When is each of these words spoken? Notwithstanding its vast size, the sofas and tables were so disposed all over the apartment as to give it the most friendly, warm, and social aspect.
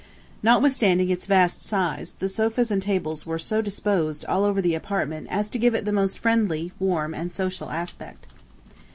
Notwithstanding 0.41 1.11
its 1.11 1.27
vast 1.27 1.61
size, 1.61 2.15
the 2.17 2.27
sofas 2.27 2.71
and 2.71 2.81
tables 2.81 3.27
were 3.27 3.37
so 3.37 3.61
disposed 3.61 4.25
all 4.25 4.43
over 4.43 4.59
the 4.59 4.73
apartment 4.73 5.27
as 5.29 5.47
to 5.51 5.59
give 5.59 5.75
it 5.75 5.85
the 5.85 5.91
most 5.93 6.17
friendly, 6.17 6.71
warm, 6.79 7.13
and 7.13 7.31
social 7.31 7.69
aspect. 7.69 8.25